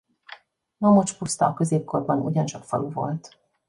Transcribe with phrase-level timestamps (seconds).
[0.81, 3.39] Mamocs-puszta a középkorban ugyancsak falu volt.